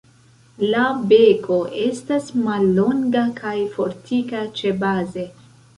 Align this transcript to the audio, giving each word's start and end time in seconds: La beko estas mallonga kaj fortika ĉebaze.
La 0.69 0.85
beko 1.11 1.59
estas 1.83 2.33
mallonga 2.49 3.25
kaj 3.43 3.57
fortika 3.77 4.45
ĉebaze. 4.61 5.33